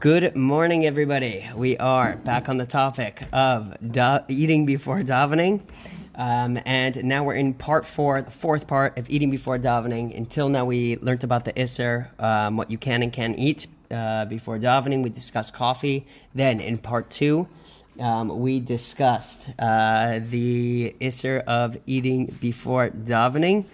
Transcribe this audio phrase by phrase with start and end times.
[0.00, 1.44] Good morning, everybody.
[1.56, 5.60] We are back on the topic of da- eating before davening.
[6.14, 10.16] Um, and now we're in part four, the fourth part of eating before davening.
[10.16, 14.26] Until now, we learned about the Isser, um, what you can and can't eat uh,
[14.26, 15.02] before davening.
[15.02, 16.06] We discussed coffee.
[16.32, 17.48] Then in part two,
[17.98, 23.64] um, we discussed uh, the Isser of eating before davening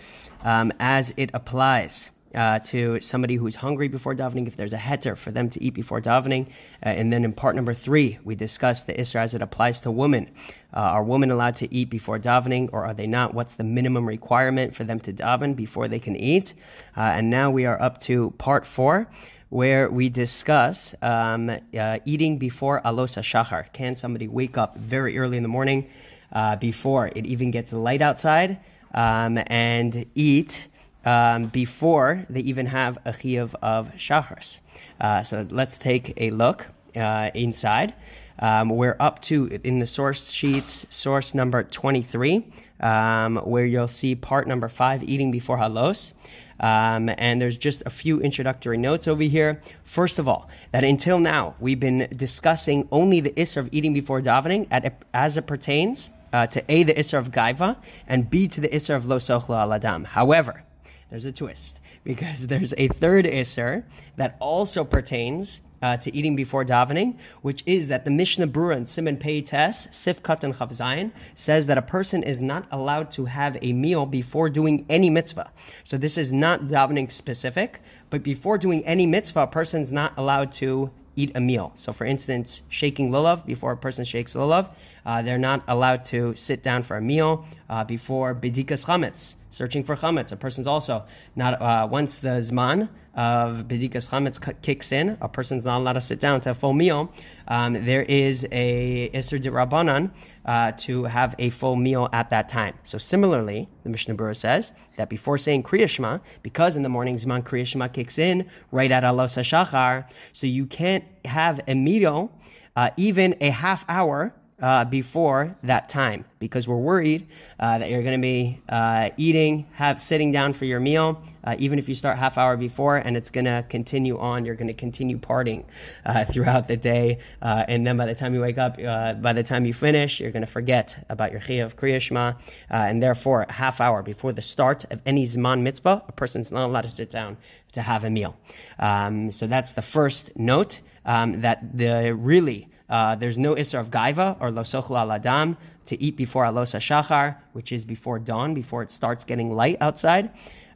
[0.42, 5.16] um, as it applies uh, to somebody who's hungry before davening, if there's a heter
[5.16, 6.46] for them to eat before davening.
[6.84, 9.90] Uh, and then in part number three, we discussed the Isra as it applies to
[9.90, 10.30] women.
[10.72, 13.34] Uh, are women allowed to eat before davening or are they not?
[13.34, 16.54] What's the minimum requirement for them to daven before they can eat?
[16.96, 19.08] Uh, and now we are up to part four.
[19.50, 23.72] Where we discuss um, uh, eating before alosa shachar.
[23.72, 25.88] Can somebody wake up very early in the morning
[26.32, 28.58] uh, before it even gets light outside
[28.94, 30.68] um, and eat
[31.04, 34.60] um, before they even have a chiyuv of shachars.
[35.00, 37.94] Uh, so let's take a look uh, inside.
[38.38, 42.44] Um, we're up to in the source sheets, source number 23,
[42.80, 46.12] um, where you'll see part number five, eating before halos.
[46.60, 49.60] Um, and there's just a few introductory notes over here.
[49.84, 54.20] First of all, that until now we've been discussing only the isser of eating before
[54.20, 58.60] davening at, as it pertains uh, to A, the isser of gaiva, and B, to
[58.60, 60.04] the isser of lo sochla al adam.
[60.04, 60.64] However,
[61.10, 63.84] there's a twist because there's a third Isser
[64.16, 68.88] that also pertains uh, to eating before davening, which is that the Mishnah Berurah and
[68.88, 73.26] Simon Pei Tes, Sif Katan Chav Zayin, says that a person is not allowed to
[73.26, 75.52] have a meal before doing any mitzvah.
[75.82, 80.52] So this is not davening specific, but before doing any mitzvah, a person's not allowed
[80.52, 81.72] to eat a meal.
[81.74, 84.74] So, for instance, shaking lulav before a person shakes lulav,
[85.06, 89.84] uh, they're not allowed to sit down for a meal uh, before bidikas chametz, searching
[89.84, 90.32] for chametz.
[90.32, 91.04] A person's also
[91.36, 96.00] not uh, once the zman of bidikas chametz kicks in, a person's not allowed to
[96.00, 97.12] sit down to a full meal.
[97.48, 100.10] Um, there is a iser de rabbanan
[100.44, 102.74] uh, to have a full meal at that time.
[102.82, 107.14] So similarly, the Mishnah Berurah says that before saying Kriya Shema, because in the morning
[107.16, 112.32] Zman Kriya Shema kicks in right at Alos HaShachar, so you can't have a meal
[112.76, 114.34] uh, even a half hour
[114.64, 117.28] uh, before that time because we're worried
[117.60, 121.54] uh, that you're going to be uh, eating, have sitting down for your meal, uh,
[121.58, 124.46] even if you start half hour before, and it's going to continue on.
[124.46, 125.66] You're going to continue partying
[126.06, 128.78] uh, throughout the day, uh, and then by the time you wake up,
[129.20, 132.32] by the time you finish, you're going to forget about your chiyuv kriya shema,
[132.70, 136.84] and therefore, half hour before the start of any zman mitzvah, a person's not allowed
[136.84, 137.36] to sit down
[137.72, 138.34] to have a meal.
[138.78, 143.90] Um, so that's the first note um, that the really uh, there's no Isra of
[143.90, 145.56] Gaiva or Losochla al Adam
[145.86, 150.30] to eat before Alosa Shachar, which is before dawn, before it starts getting light outside,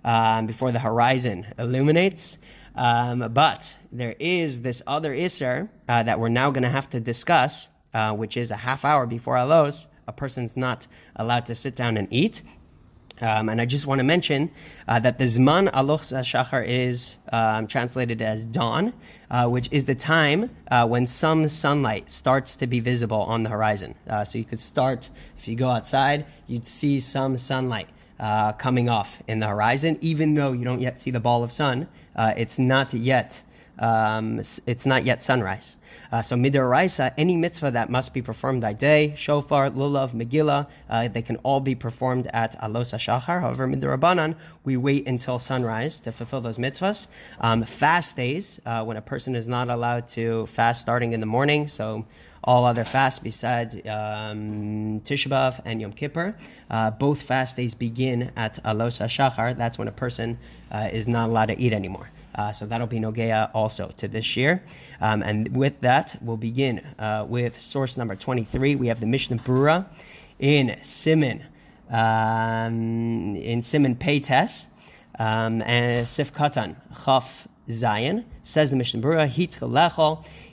[0.04, 2.38] um, before the horizon illuminates.
[2.74, 7.00] Um, but there is this other Isser uh, that we're now going to have to
[7.00, 9.88] discuss, uh, which is a half hour before Alos.
[10.06, 10.86] A person's not
[11.16, 12.42] allowed to sit down and eat.
[13.20, 14.50] Um, and I just want to mention
[14.86, 18.92] uh, that the Zman Aloch Shachar is um, translated as dawn,
[19.30, 23.50] uh, which is the time uh, when some sunlight starts to be visible on the
[23.50, 23.94] horizon.
[24.08, 27.88] Uh, so you could start, if you go outside, you'd see some sunlight.
[28.20, 31.52] Uh, coming off in the horizon, even though you don't yet see the ball of
[31.52, 31.86] sun,
[32.16, 33.40] uh, it's not yet
[33.78, 35.76] um, it's not yet sunrise.
[36.10, 41.08] Uh, so midiraisa, any mitzvah that must be performed by day, shofar, lulav, megillah, uh,
[41.08, 43.40] they can all be performed at alos shachar.
[43.40, 44.34] However, midirabanan,
[44.64, 47.08] we wait until sunrise to fulfill those mitzvahs.
[47.40, 51.26] Um, fast days, uh, when a person is not allowed to fast starting in the
[51.26, 52.06] morning, so
[52.44, 56.34] all other fasts besides um, B'Av and Yom Kippur.
[56.70, 59.56] Uh, both fast days begin at Alos HaShachar.
[59.56, 60.38] That's when a person
[60.70, 62.10] uh, is not allowed to eat anymore.
[62.34, 64.62] Uh, so that'll be Nogea also to this year.
[65.00, 68.76] Um, and with that, we'll begin uh, with source number 23.
[68.76, 69.86] We have the Mishnah Berurah
[70.38, 71.44] in Simon,
[71.90, 74.66] um, in Simon Peites,
[75.18, 79.56] um, and Sif Katan, Chaf Zion, says the Mishnah Berurah, Hitch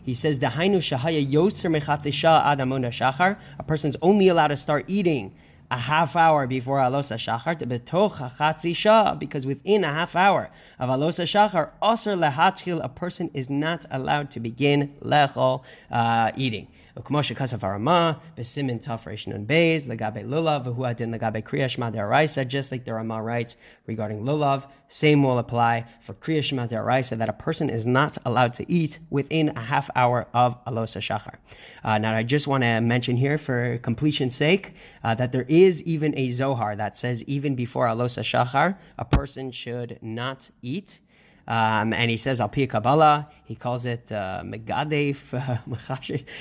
[0.03, 3.37] He says, Dahainu Shahaya Yotzer Mechatzisha Adamona Shachar.
[3.59, 5.33] A person's only allowed to start eating
[5.75, 10.49] a half hour before Alosa Shachar to betoch because within a half hour
[10.79, 16.69] of Alosa Shachar, Aser lehatchil, a person is not allowed to begin lechol, uh, eating.
[16.97, 22.85] Ukmoshe arama, besimin tafresh nun beis, legabe lulav, v'hu adin legabe kriyashma deraisa, just like
[22.85, 27.85] the Rama writes regarding lulav, same will apply for kriyashma deraisa, that a person is
[27.85, 31.35] not allowed to eat within a half hour of Alosa Shachar.
[31.83, 34.73] Uh, now, I just want to mention here, for completion's sake,
[35.03, 39.51] uh, that there is even a Zohar that says even before Alosa Shachar, a person
[39.51, 40.99] should not eat.
[41.47, 45.31] Um, and he says, Al Kabbalah, he calls it uh, Megadef,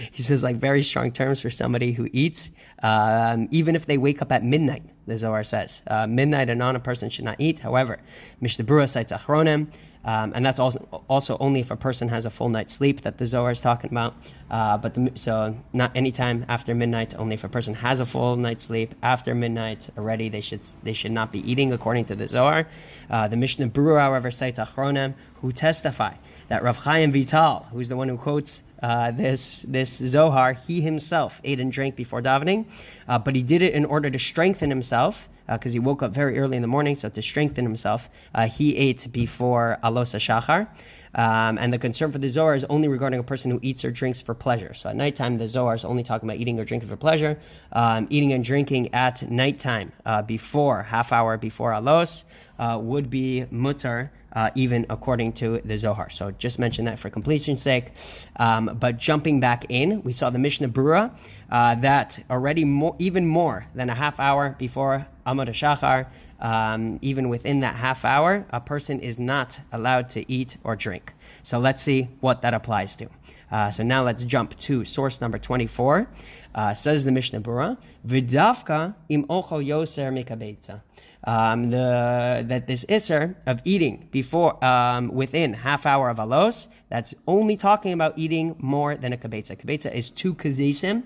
[0.13, 2.51] he says like very strong terms for somebody who eats,
[2.83, 5.83] um, even if they wake up at midnight, the Zohar says.
[5.87, 7.61] Uh, midnight and on, a person should not eat.
[7.61, 7.99] However,
[8.41, 9.69] Mishnah Berurah cites Achronim,
[10.05, 13.17] um, and that's also, also only if a person has a full night's sleep that
[13.17, 14.15] the Zohar is talking about.
[14.51, 17.15] Uh, but the, so not anytime after midnight.
[17.17, 20.93] Only if a person has a full night's sleep after midnight already, they should they
[20.93, 22.69] should not be eating according to the Zohar.
[23.09, 26.15] Uh, the Mishnah Berurah, however, cites Achronim who testify
[26.49, 31.41] that Rav Chaim Vital, who's the one who quotes uh, this this Zohar, he himself
[31.43, 32.67] ate and drank before davening,
[33.09, 36.13] uh, but he did it in order to strengthen himself because uh, he woke up
[36.13, 36.95] very early in the morning.
[36.95, 40.69] So to strengthen himself, uh, he ate before Alos Shachar.
[41.15, 43.91] Um, and the concern for the Zohar is only regarding a person who eats or
[43.91, 44.75] drinks for pleasure.
[44.75, 47.39] So at nighttime, the Zohar is only talking about eating or drinking for pleasure.
[47.73, 52.25] Um, eating and drinking at nighttime, uh, before, half hour before Alos,
[52.59, 56.11] uh, would be mutar, uh, even according to the Zohar.
[56.11, 57.93] So just mention that for completion's sake.
[58.37, 61.15] Um, but jumping back in, we saw the Mishnah Berurah
[61.51, 66.07] uh, that already more, even more than a half hour before Amud Shachar,
[66.41, 71.13] um, even within that half hour, a person is not allowed to eat or drink.
[71.43, 73.09] So let's see what that applies to.
[73.51, 76.09] Uh, so now let's jump to source number 24.
[76.55, 77.77] Uh, says the Mishnah Berurah,
[78.07, 80.83] Vidavka im ochel yoser mikabetza.
[81.27, 87.15] Um, the that this iser of eating before um, within half hour of alos, that's
[87.27, 89.57] only talking about eating more than a kabetza.
[89.57, 91.03] Kabetza is two kazesim,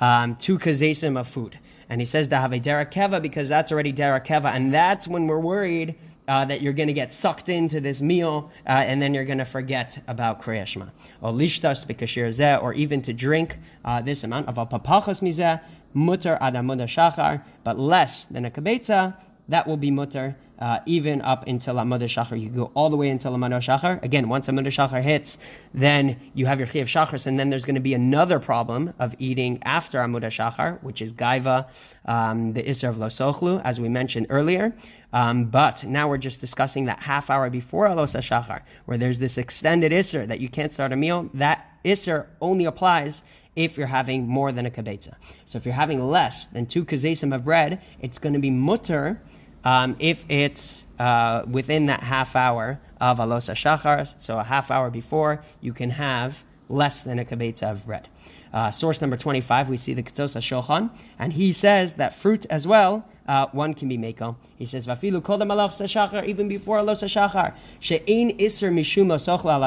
[0.00, 1.58] um, two kazesim of food.
[1.90, 5.40] And he says to have a derakeva because that's already derakeva, and that's when we're
[5.40, 5.94] worried
[6.30, 9.38] uh, that you're going to get sucked into this meal uh, and then you're going
[9.38, 10.88] to forget about Kriyashma.
[11.20, 15.60] Or lishtas b'kashir or even to drink uh, this amount of apapachos mizeh,
[15.92, 19.16] mutter adamuda shachar, but less than a kabetza,
[19.50, 22.40] that will be mutter uh, even up until Amud Shachar.
[22.40, 24.02] You go all the way until Amud Shachar.
[24.02, 25.38] Again, once Amud Shachar hits,
[25.72, 29.14] then you have your Chiyav Shachar, and then there's going to be another problem of
[29.18, 31.68] eating after Amud Shachar, which is Gaiva,
[32.04, 34.74] um, the Isser of Losochlu, as we mentioned earlier.
[35.12, 39.38] Um, but now we're just discussing that half hour before Alos Shachar, where there's this
[39.38, 41.30] extended Isser that you can't start a meal.
[41.34, 43.22] That Isser only applies
[43.56, 45.14] if you're having more than a kabetza.
[45.44, 49.20] So if you're having less than two kazesim of bread, it's going to be mutter
[49.64, 54.90] um, if it's uh, within that half hour of alosa shachar, so a half hour
[54.90, 58.08] before, you can have less than a kabetza of bread.
[58.52, 62.66] Uh, source number 25, we see the Ketzos Shulchan, and he says that fruit as
[62.66, 64.34] well, uh, one can be meko.
[64.56, 69.08] He says, "Vafilu kol shachar, even before los shachar, she'ein iser mishum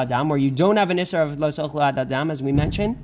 [0.02, 2.98] adam, where you don't have an iser of lo adam, as we mentioned."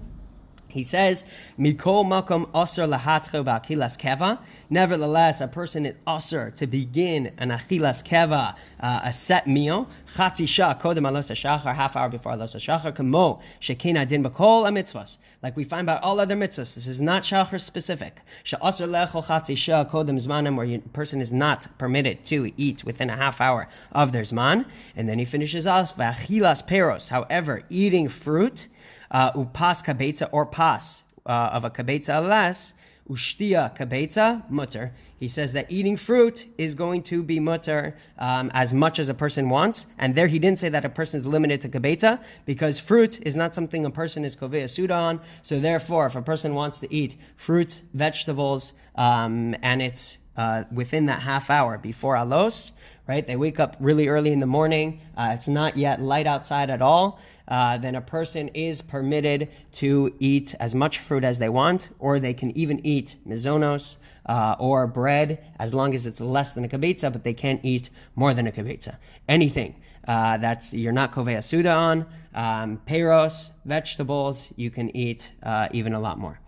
[0.70, 1.25] He says,
[1.58, 4.38] Mikol makom osir lahatcho ba'achilas keva.
[4.69, 9.88] Nevertheless, a person is osir to begin an achilas keva, uh, a set meal.
[10.14, 12.94] Chatzi shah kodem alos shachar, half hour before alos shachar.
[12.94, 15.19] Kamo shekina din bakol mitzvahs.
[15.43, 18.20] Like we find by all other mitzvahs, this is not shachar specific.
[18.44, 23.11] Sha'osir lechol chatzi shah kodem zmanim, where a person is not permitted to eat within
[23.11, 24.64] a half hour of their zman.
[24.94, 27.08] And then he finishes us, v'achilas peros.
[27.08, 28.69] However, eating fruit,
[29.11, 32.75] uh, upas kabetza or pas uh, of a kabetza less,
[33.09, 34.93] ushtia kabetza mutter.
[35.19, 39.15] He says that eating fruit is going to be mutter um, as much as a
[39.15, 39.87] person wants.
[39.99, 43.37] And there he didn't say that a person is limited to kabetza because fruit is
[43.37, 45.21] not something a person is kovea suda on.
[45.43, 51.06] So therefore, if a person wants to eat fruits, vegetables, um, and it's uh, within
[51.06, 52.72] that half hour before alos,
[53.06, 53.27] right?
[53.27, 55.01] They wake up really early in the morning.
[55.17, 57.19] Uh, it's not yet light outside at all.
[57.49, 62.20] Uh, then a person is permitted to eat as much fruit as they want, or
[62.20, 63.96] they can even eat mizonos
[64.27, 67.91] uh, or bread as long as it's less than a kabetza, but they can't eat
[68.15, 68.96] more than a kabetza.
[69.29, 69.75] Anything
[70.06, 75.94] uh, that's you're not kovea suda on, um, peros, vegetables, you can eat uh, even
[75.94, 76.39] a lot more,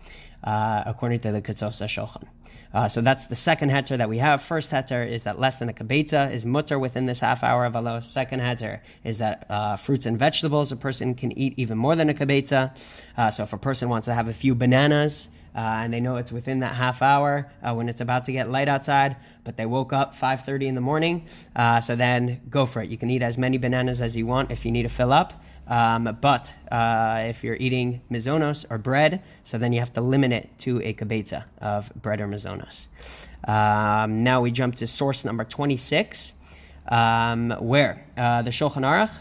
[0.43, 2.27] uh, according to the Ketzos Shulchan.
[2.73, 4.41] Uh, so that's the second heter that we have.
[4.41, 7.73] First heter is that less than a kabetza is mutter within this half hour of
[7.73, 8.03] alos.
[8.03, 12.09] Second heter is that uh, fruits and vegetables a person can eat even more than
[12.09, 12.75] a kabetza.
[13.15, 16.15] Uh, so if a person wants to have a few bananas, uh, and they know
[16.15, 19.67] it's within that half hour uh, when it's about to get light outside, but they
[19.67, 22.89] woke up 5.30 in the morning, uh, so then go for it.
[22.89, 25.43] You can eat as many bananas as you want if you need to fill up.
[25.67, 30.31] Um, but uh, if you're eating mizonos or bread, so then you have to limit
[30.31, 32.87] it to a kabetza of bread or mizonos.
[33.47, 36.33] Um, now we jump to source number 26,
[36.89, 39.11] um, where uh, the Shulchan Aruch,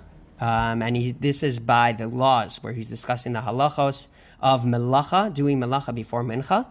[0.41, 4.09] um, and he, this is by the laws, where he's discussing the halachos
[4.41, 6.67] of melacha, doing melacha before mincha.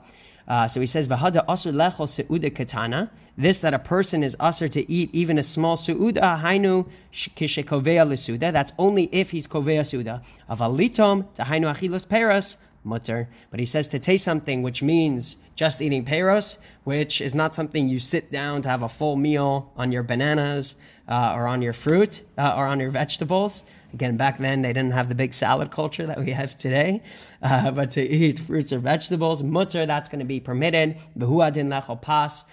[0.51, 4.67] Uh, so he says, "V'hada asur lechol seuda katana." This that a person is usher
[4.67, 8.51] to eat even a small seuda, hainu kishekovea lesuda.
[8.51, 10.21] That's only if he's kovea suda.
[10.49, 13.29] Avalitom tahainu achilos peras mutter.
[13.49, 17.87] But he says to taste something, which means just eating peros, which is not something
[17.87, 20.75] you sit down to have a full meal on your bananas
[21.07, 23.63] uh, or on your fruit uh, or on your vegetables.
[23.93, 27.03] Again, back then they didn't have the big salad culture that we have today.
[27.41, 30.97] Uh, but to eat fruits or vegetables, mutter, that's going to be permitted.
[31.17, 32.45] Behuadin lechol pas.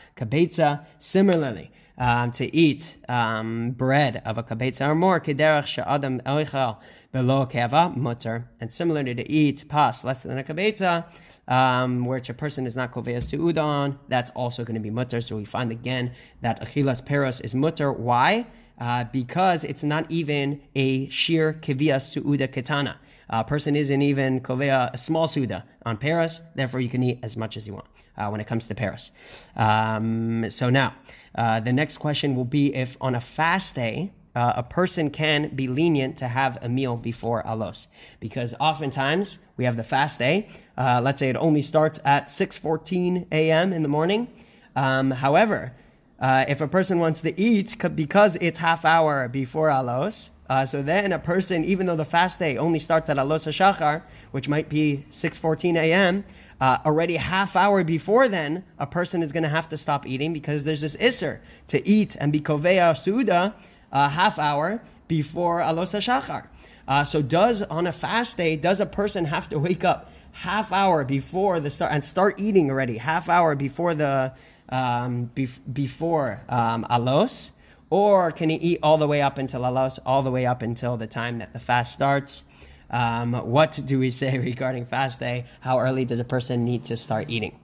[0.99, 6.79] Similarly, um, to eat um, bread of a kabetza or more, kederach she'adam oichel
[7.13, 8.49] below keva, mutter.
[8.61, 11.05] And similarly to eat pas less than a kabetza,
[11.49, 15.21] um, which a person is not kovea su'udon, that's also going to be mutter.
[15.21, 17.93] So we find again that achilas peros is mutter.
[17.93, 18.47] Why?
[18.79, 22.99] Uh, because it's not even a sheer kivia su'uda katana.
[23.31, 27.37] A person isn't even kovea a small suda on peros, therefore you can eat as
[27.37, 29.11] much as you want uh, when it comes to peros.
[29.57, 30.95] Um, so now,
[31.35, 35.49] uh, the next question will be if on a fast day, uh, a person can
[35.49, 37.89] be lenient to have a meal before alos
[38.21, 43.27] because oftentimes we have the fast day uh, let's say it only starts at 6.14
[43.33, 44.29] a.m in the morning
[44.77, 45.73] um, however
[46.21, 50.83] uh, if a person wants to eat because it's half hour before alos uh, so
[50.83, 54.69] then a person even though the fast day only starts at alos hashachar which might
[54.69, 56.25] be 6.14 a.m
[56.61, 60.33] uh, already half hour before then, a person is going to have to stop eating
[60.33, 63.55] because there's this isser to eat and be kovea suda
[63.93, 66.49] a half hour before Alos HaShachar.
[66.87, 70.73] Uh, so does, on a fast day, does a person have to wake up half
[70.73, 74.33] hour before the start and start eating already, half hour before the,
[74.69, 77.53] um, bef- before um, Alos?
[77.91, 80.97] Or can he eat all the way up until Alos, all the way up until
[80.97, 82.45] the time that the fast starts?
[82.91, 85.47] Um, what do we say regarding fast day?
[85.61, 87.59] How early does a person need to start eating?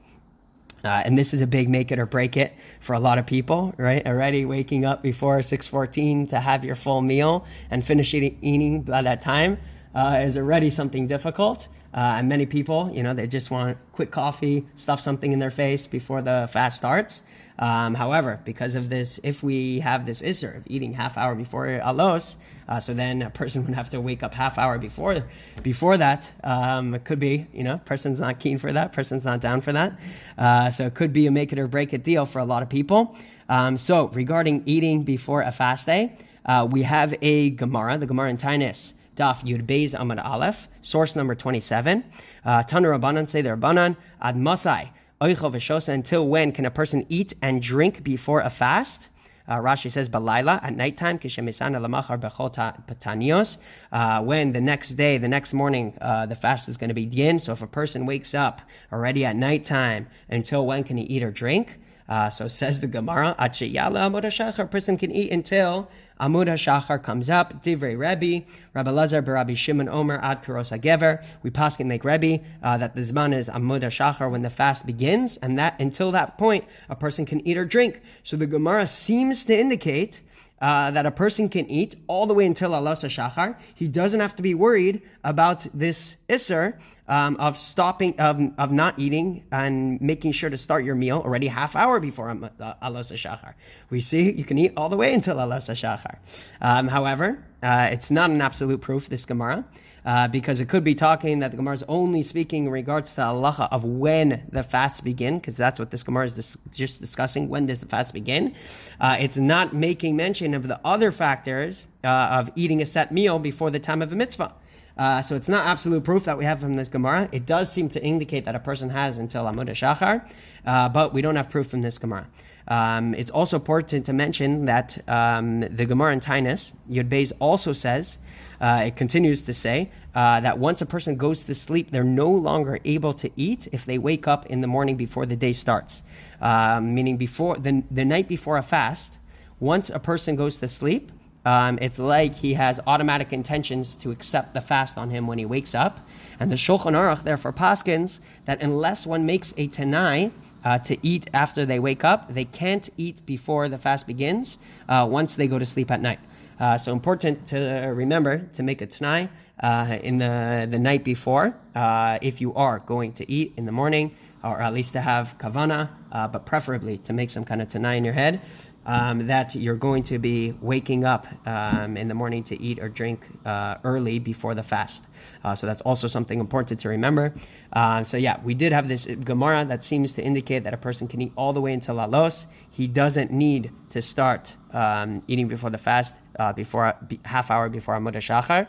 [0.85, 3.27] Uh, and this is a big make it or break it for a lot of
[3.27, 4.07] people, right?
[4.07, 9.21] Already waking up before 6:14 to have your full meal and finish eating, by that
[9.23, 9.57] time
[9.95, 11.69] uh, is already something difficult.
[11.95, 15.51] Uh, and many people, you know, they just want quick coffee, stuff something in their
[15.51, 17.23] face before the fast starts.
[17.57, 21.67] Um, however, because of this, if we have this isser of eating half hour before
[21.67, 22.37] alos,
[22.69, 25.25] uh, so then a person would have to wake up half hour before
[25.63, 26.33] before that.
[26.43, 29.73] Um, it could be, you know, person's not keen for that, person's not down for
[29.73, 29.99] that.
[30.37, 32.65] Uh, so it could be a make it or break it deal for a lot
[32.65, 33.17] of people.
[33.49, 38.31] Um, so regarding eating before a fast day, uh, we have a Gemara, the Gemara
[38.31, 38.95] in Tainis.
[39.17, 42.05] Daf Yud Beis Amad Aleph, source number 27.
[42.45, 44.91] Uh, Tanu Rabbanan say the Rabbanan, Ad Masai,
[45.21, 49.09] until when can a person eat and drink before a fast?
[49.47, 53.59] Uh, Rashi says, "Balayla at nighttime, kishemisana lamachar bechota patanios."
[53.93, 57.39] Uh, when the next day, the next morning, uh, the fast is going to begin.
[57.39, 61.31] So if a person wakes up already at nighttime, until when can he eat or
[61.31, 61.79] drink?
[62.09, 65.89] Uh, so says the Gemara, Achiyala Amud HaShachar, a person can eat until
[66.21, 71.25] Amud HaShachar comes up, Divrei Rebbe, Rabbi Lazar Barabi Shimon Omer Ad Karos HaGever.
[71.43, 75.39] We paskin like Rebbe uh, that the Zman is Amud HaShachar when the fast begins,
[75.39, 78.03] and that until that point, a person can eat or drink.
[78.23, 80.21] So the Gemara seems to indicate
[80.61, 83.57] uh, that a person can eat all the way until Allah Shachar.
[83.75, 88.99] He doesn't have to be worried about this Isser um, of stopping, of, of not
[88.99, 93.55] eating and making sure to start your meal already half hour before Allah Shachar.
[93.91, 96.17] We see you can eat all the way until Allah Shachar.
[96.61, 99.65] Um, however, uh, it's not an absolute proof, this Gemara
[100.05, 103.17] uh, because it could be talking that the Gemara is only speaking in regards to
[103.17, 107.01] the halacha of when the fasts begin, because that's what this Gemara is dis- just
[107.01, 107.49] discussing.
[107.49, 108.55] When does the fast begin?
[109.01, 113.39] Uh, it's not making mention of the other factors uh, of eating a set meal
[113.39, 114.55] before the time of a mitzvah.
[114.97, 117.29] Uh, so it's not absolute proof that we have from this Gemara.
[117.33, 120.29] It does seem to indicate that a person has until Amud Shachar,
[120.65, 122.27] uh, but we don't have proof from this Gemara.
[122.67, 127.73] Um, it's also important to mention that um, the Gemara in Tainus, Yud Beis also
[127.73, 128.19] says
[128.61, 132.31] uh, it continues to say uh, that once a person goes to sleep, they're no
[132.31, 136.03] longer able to eat if they wake up in the morning before the day starts.
[136.41, 139.19] Uh, meaning before the, the night before a fast,
[139.61, 141.13] once a person goes to sleep,
[141.45, 145.45] um, it's like he has automatic intentions to accept the fast on him when he
[145.45, 146.01] wakes up.
[146.41, 150.33] And the Shulchan Aruch therefore paskins that unless one makes a tanai
[150.65, 154.59] uh, to eat after they wake up, they can't eat before the fast begins
[154.89, 156.19] uh, once they go to sleep at night.
[156.59, 157.59] Uh, so important to
[157.95, 159.29] remember to make a t'nai
[159.61, 163.73] uh, in the, the night before uh, if you are going to eat in the
[163.73, 167.69] morning or at least to have kavana, uh, but preferably to make some kind of
[167.69, 168.41] t'nai in your head
[168.87, 172.89] um, that you're going to be waking up um, in the morning to eat or
[172.89, 175.07] drink uh, early before the fast.
[175.43, 177.33] Uh, so that's also something important to remember.
[177.73, 181.09] Uh, so yeah, we did have this Gemara that seems to indicate that a person
[181.09, 182.47] can eat all the way until alos.
[182.71, 187.95] He doesn't need to start um, eating before the fast, uh, before half hour before
[187.95, 188.67] Amud Shachar.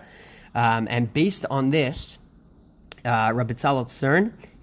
[0.54, 2.18] Um, and based on this,
[3.06, 3.54] uh, Rabbi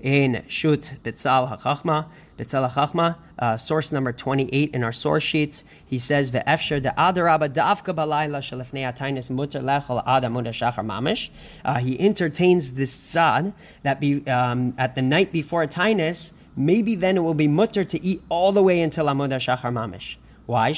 [0.01, 2.07] in Shut Bitzal HaChachma,
[2.37, 5.65] Bitzal HaChachma, uh, source number 28 in our source sheets.
[5.87, 11.31] He says, Ve'efsher de'adarabba da'afka balayla shalefnei atainis mutter lechol adam shachar mamish.
[11.65, 13.53] Uh, he entertains this tzad
[13.85, 18.03] that be um, at the night before Tainis, maybe then it will be mutter to
[18.03, 20.17] eat all the way until Amud Shachar Mamish.
[20.47, 20.73] Why?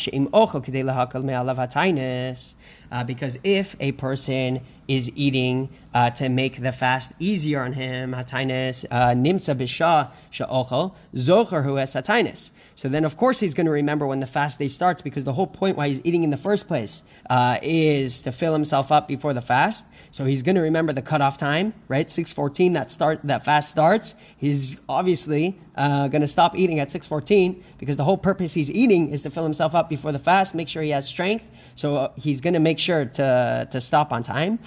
[2.94, 8.12] Uh, because if a person is eating uh, to make the fast easier on him,
[8.12, 12.50] hatainis uh, nimsa bisha sha'ochel zocher es hatainis.
[12.76, 15.32] So then, of course, he's going to remember when the fast day starts because the
[15.32, 19.08] whole point why he's eating in the first place uh, is to fill himself up
[19.08, 19.86] before the fast.
[20.12, 22.08] So he's going to remember the cutoff time, right?
[22.10, 22.74] Six fourteen.
[22.74, 24.14] That start that fast starts.
[24.36, 28.70] He's obviously uh, going to stop eating at six fourteen because the whole purpose he's
[28.70, 31.44] eating is to fill himself up before the fast, make sure he has strength.
[31.76, 34.59] So uh, he's going to make sure to to stop on time.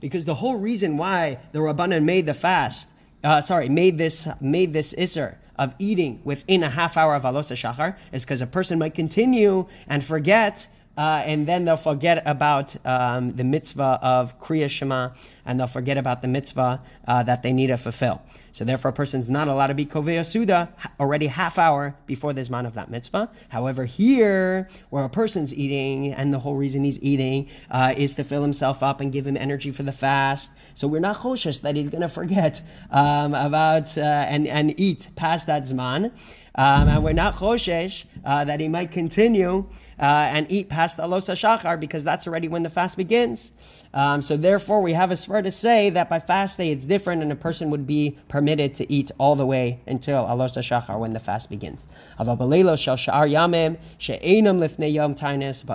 [0.00, 2.88] Because the whole reason why the Rabbanan made the fast
[3.22, 7.54] uh, sorry, made this made this iser of eating within a half hour of alosa
[7.54, 10.66] shachar is because a person might continue and forget
[10.96, 15.10] uh, and then they'll forget about um, the mitzvah of Kriya Shema,
[15.46, 18.22] and they'll forget about the mitzvah uh, that they need to fulfill.
[18.52, 20.68] So therefore, a person's not allowed to be Kovea Suda
[20.98, 23.30] already half hour before the Zman of that mitzvah.
[23.48, 28.24] However, here, where a person's eating, and the whole reason he's eating uh, is to
[28.24, 30.50] fill himself up and give him energy for the fast.
[30.74, 35.08] So we're not choshesh that he's going to forget um, about uh, and, and eat
[35.14, 36.12] past that Zman.
[36.54, 39.66] Um, and we're not choshesh uh, that he might continue
[39.98, 43.52] uh, and eat past alosa shachar because that's already when the fast begins.
[43.92, 47.22] Um, so therefore, we have a swear to say that by fast day it's different,
[47.22, 51.12] and a person would be permitted to eat all the way until alosa shachar when
[51.12, 51.86] the fast begins.
[52.18, 52.28] But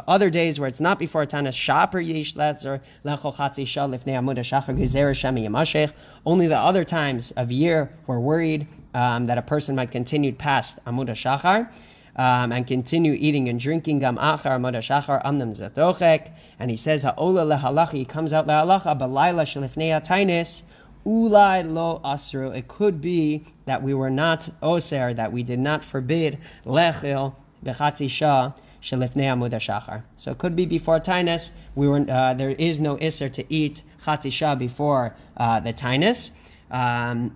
[0.08, 4.38] other days where it's not before tanis shaper yish letzer lechol chatzi shal lifnei amud
[4.39, 5.94] shachar gezer.
[6.25, 10.79] Only the other times of year we're worried um, that a person might continue past
[10.86, 11.70] amud shachar
[12.16, 16.31] um, and continue eating and drinking gam achar moda shachar amnam zatochek.
[16.60, 17.92] And he says ha'ola lehalacha.
[17.92, 20.62] He comes out lehalacha balayla shelifnei tainis.
[21.05, 22.55] Ulai lo asru.
[22.55, 28.10] It could be that we were not oser, that we did not forbid lechil bechatzi
[28.10, 30.03] shah shelifnei amud shachar.
[30.16, 31.51] So it could be before tainus.
[31.75, 36.31] We were uh, there is no iser to eat chatzi shah before uh, the tainus.
[36.72, 37.36] Um,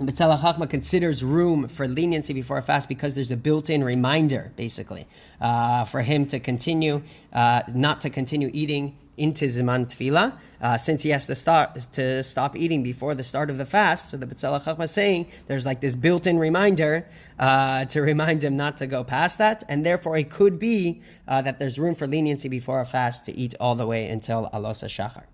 [0.00, 5.06] Betzalel Chachma considers room for leniency before a fast because there's a built-in reminder, basically,
[5.42, 7.02] uh, for him to continue,
[7.34, 12.22] uh, not to continue eating into Ziman Tefillah, uh, since he has to start to
[12.22, 14.08] stop eating before the start of the fast.
[14.08, 17.06] So the Betzalel Chachma is saying there's like this built-in reminder
[17.38, 21.42] uh, to remind him not to go past that, and therefore it could be uh,
[21.42, 24.88] that there's room for leniency before a fast to eat all the way until Alosa
[24.88, 25.24] Shachar.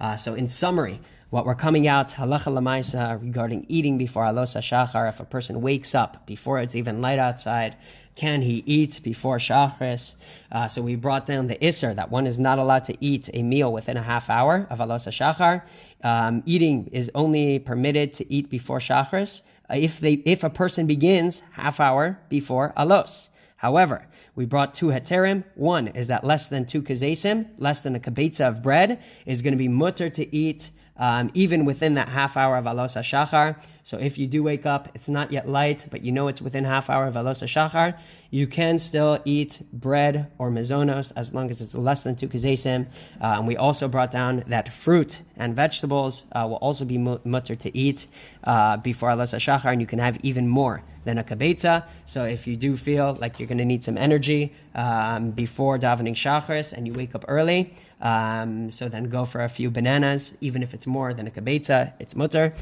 [0.00, 0.98] Uh, so in summary,
[1.30, 5.08] what we're coming out halacha lamaisa regarding eating before alosa shachar.
[5.08, 7.76] If a person wakes up before it's even light outside,
[8.14, 10.14] can he eat before shachris?
[10.52, 13.42] Uh, so we brought down the iser that one is not allowed to eat a
[13.42, 15.62] meal within a half hour of alosa shachar.
[16.04, 21.42] Um, eating is only permitted to eat before shachris if they if a person begins
[21.52, 23.30] half hour before alos.
[23.56, 25.42] However, we brought two heterim.
[25.56, 29.54] One is that less than two kazesim, less than a kabetza of bread, is going
[29.54, 33.56] to be mutter to eat um, even within that half hour of Alosa Shachar.
[33.84, 36.64] So if you do wake up, it's not yet light, but you know it's within
[36.64, 37.98] half hour of Alosa Shachar,
[38.30, 42.86] you can still eat bread or mezonos as long as it's less than two kazesim.
[43.20, 47.54] Uh, and we also brought down that fruit and vegetables uh, will also be mutter
[47.54, 48.06] to eat
[48.44, 51.86] uh, before Alosa Shachar, and you can have even more than a kabetza.
[52.04, 56.14] So if you do feel like you're going to need some energy um, before davening
[56.14, 60.62] Shachris and you wake up early, um, so then go for a few bananas, even
[60.62, 62.52] if it's more than a kabetza, it's mutter.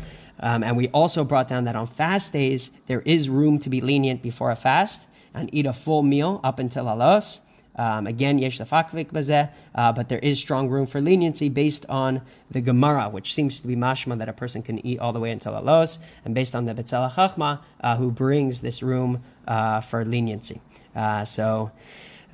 [0.40, 3.80] Um, and we also brought down that on fast days, there is room to be
[3.80, 7.40] lenient before a fast and eat a full meal up until alos.
[7.76, 12.22] Um, again, yesh lefakvik bazeh, uh, but there is strong room for leniency based on
[12.52, 15.32] the Gemara, which seems to be mashma that a person can eat all the way
[15.32, 20.04] until alos, and based on the Betzalel Chachma, uh, who brings this room uh, for
[20.04, 20.60] leniency.
[20.94, 21.72] Uh, so.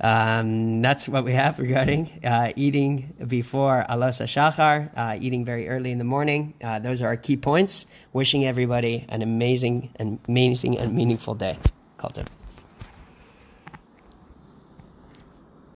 [0.01, 5.91] Um, that's what we have regarding uh, eating before Alos Shachar, uh, eating very early
[5.91, 6.53] in the morning.
[6.63, 7.85] Uh, those are our key points.
[8.13, 11.57] Wishing everybody an amazing and amazing and meaningful day.
[11.97, 12.11] Call